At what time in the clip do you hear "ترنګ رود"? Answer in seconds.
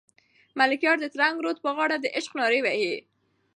1.13-1.57